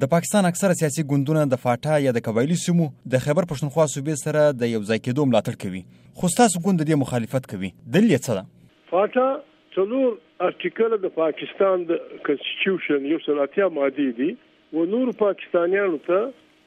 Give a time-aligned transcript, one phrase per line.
[0.00, 4.26] د پاکستان اکثره سیاسي ګوندونه د فاټا یا د قبایلی سیمو د خیبر پښتونخوا صوبې
[4.26, 5.80] سره د یو ځای کېدو ملاتړ کوي
[6.22, 10.10] خو ستاسو ګوند د دې مخالفت کوي دلیل یې څه ده فاټا څلور
[10.50, 14.28] ارتیکل د پاکستان د کنستټیوشن یو سل اتیا ماده دي
[14.76, 16.20] و نور پاکستانیانو ته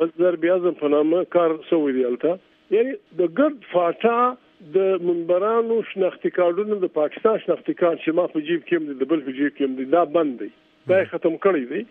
[0.00, 5.06] بس در بیا ځم په نامه کار سوي دی البته یعنی د ګرد فاټا د
[5.08, 9.24] منبرانو شناختی کارډونو د پاکستان شناختی کارت چې ما په جیب کې هم د بل
[9.28, 10.50] په جیب کې هم دا بند دی
[10.92, 11.82] دا ختم کړی دی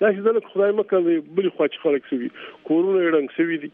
[0.01, 1.03] دا چې دلته خدای مکه
[1.37, 2.27] بل خو چې خلک سوي
[2.71, 3.69] کورونه رنګ سوي دي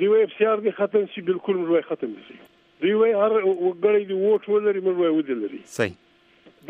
[0.00, 2.34] دی وی اف سی آر دی ختم شي بالکل مروي ختم شي
[2.82, 5.94] دی وی هر وګړی دی ووټ ولري مروي ودلري صحیح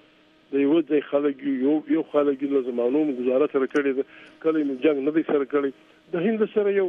[0.55, 4.07] د یو ځای خلک یو یو خلک له زمانو گزاره سره کړی ده
[4.45, 5.73] کله نو جنگ نه دی سره کړی
[6.15, 6.87] د هند سره یو